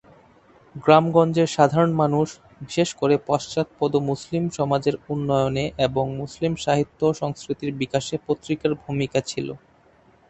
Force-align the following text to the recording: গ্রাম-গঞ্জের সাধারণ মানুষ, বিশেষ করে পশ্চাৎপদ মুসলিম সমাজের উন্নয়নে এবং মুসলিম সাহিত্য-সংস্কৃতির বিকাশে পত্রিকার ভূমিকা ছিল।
গ্রাম-গঞ্জের 0.75 1.49
সাধারণ 1.49 1.91
মানুষ, 1.93 2.27
বিশেষ 2.61 2.89
করে 2.95 3.15
পশ্চাৎপদ 3.27 3.91
মুসলিম 4.09 4.43
সমাজের 4.57 4.95
উন্নয়নে 5.09 5.65
এবং 5.87 6.05
মুসলিম 6.19 6.53
সাহিত্য-সংস্কৃতির 6.57 7.71
বিকাশে 7.81 8.15
পত্রিকার 8.27 8.71
ভূমিকা 8.83 9.19
ছিল। 9.27 9.47